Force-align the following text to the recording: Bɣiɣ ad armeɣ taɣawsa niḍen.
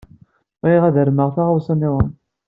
Bɣiɣ 0.61 0.83
ad 0.85 0.95
armeɣ 1.01 1.29
taɣawsa 1.35 1.73
niḍen. 1.75 2.11